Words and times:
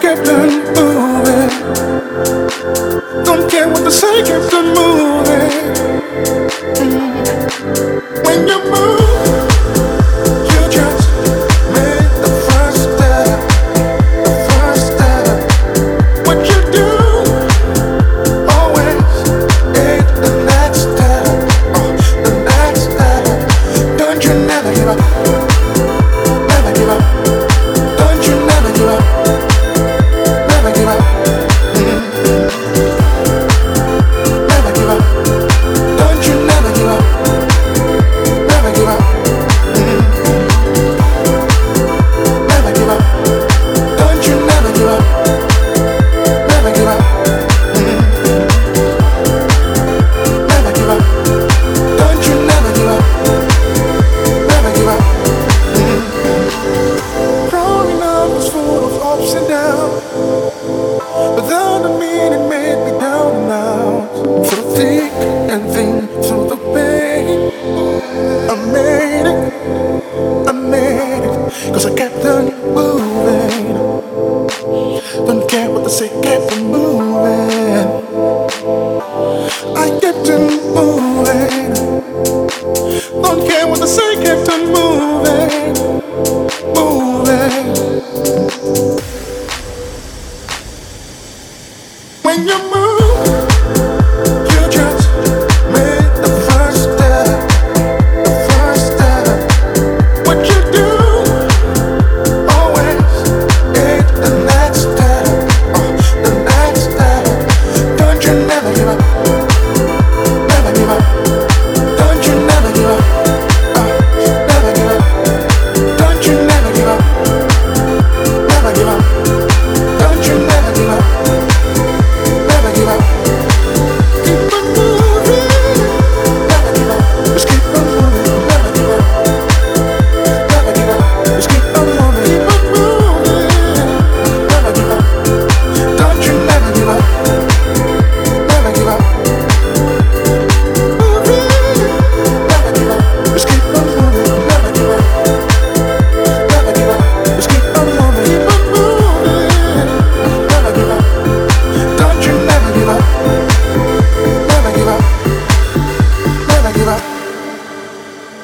kept 0.00 0.28
on 0.28 0.46
moving. 0.74 1.50
Don't 3.24 3.50
care 3.50 3.68
what 3.68 3.84
they 3.84 3.90
say, 3.90 4.22
kept 4.22 4.54
on 4.54 4.74
moving. 4.74 5.17
Shakira 24.68 24.94
ups 59.08 59.32
and 59.34 59.48
downs. 59.48 60.04
But 61.34 61.48
down 61.48 61.82
to 61.82 61.90
me, 62.00 62.12
made 62.52 62.80
me 62.86 62.92
down 63.00 63.48
Now 63.48 63.50
out. 63.50 64.46
Through 64.46 64.66
thick 64.76 65.12
and 65.52 65.62
thin, 65.72 66.06
through 66.24 66.46
the 66.52 66.58
pain. 66.74 67.26
I 68.52 68.54
made 68.76 69.26
it, 69.32 69.40
I 70.48 70.52
made 70.52 71.24
it. 71.28 71.72
Cause 71.72 71.86
I 71.86 71.94
kept 71.96 72.24
on 72.34 72.44
moving. 72.76 73.68
Don't 75.26 75.48
care 75.48 75.70
what 75.70 75.84
they 75.84 75.94
say, 76.00 76.08
kept 76.22 76.52
on 76.52 76.62
moving. 76.76 77.88
I 79.84 79.86
kept 80.02 80.28
on 80.34 80.44
moving. 80.74 81.17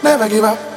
Never 0.05 0.29
give 0.29 0.45
up. 0.45 0.74